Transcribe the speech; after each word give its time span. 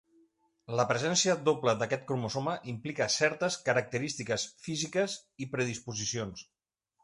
La 0.77 0.85
presència 0.91 1.35
doble 1.49 1.75
d'aquest 1.81 2.07
cromosoma 2.13 2.57
implica 2.75 3.09
certes 3.17 3.61
característiques 3.69 4.49
físiques 4.67 5.21
i 5.47 5.53
predisposicions. 5.57 6.47